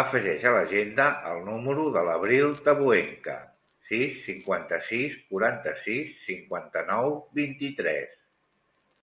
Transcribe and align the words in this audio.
Afegeix 0.00 0.42
a 0.48 0.50
l'agenda 0.56 1.06
el 1.30 1.40
número 1.48 1.86
de 1.96 2.04
l'Avril 2.08 2.46
Tabuenca: 2.68 3.34
sis, 3.88 4.20
cinquanta-sis, 4.28 5.18
quaranta-sis, 5.32 6.16
cinquanta-nou, 6.28 7.16
vint-i-tres. 7.42 8.16